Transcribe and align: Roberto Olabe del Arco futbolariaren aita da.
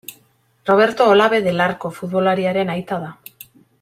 Roberto 0.65 1.07
Olabe 1.13 1.39
del 1.47 1.61
Arco 1.67 1.89
futbolariaren 1.97 2.67
aita 2.77 2.97
da. 3.05 3.11